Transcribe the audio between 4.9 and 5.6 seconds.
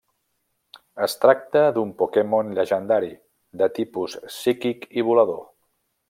i volador.